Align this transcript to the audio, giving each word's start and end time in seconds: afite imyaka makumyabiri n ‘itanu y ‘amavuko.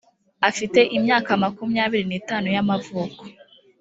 afite 0.49 0.79
imyaka 0.97 1.31
makumyabiri 1.43 2.05
n 2.09 2.13
‘itanu 2.19 2.47
y 2.55 2.57
‘amavuko. 2.63 3.21